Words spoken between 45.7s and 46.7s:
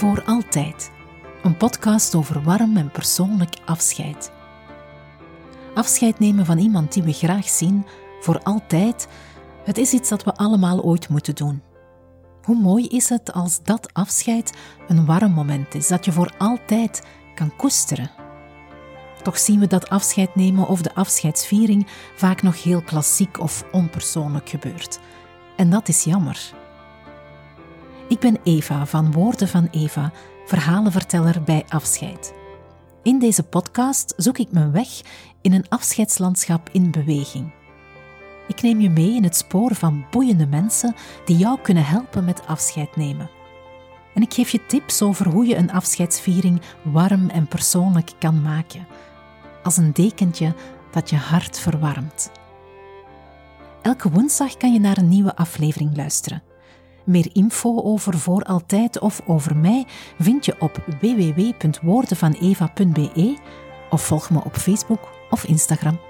afscheidsviering